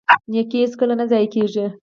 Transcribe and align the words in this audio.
نیکي 0.31 0.57
هیڅکله 0.63 0.93
نه 0.99 1.05
ضایع 1.11 1.29
کیږي. 1.33 1.65